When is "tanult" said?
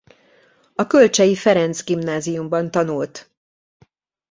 2.71-3.31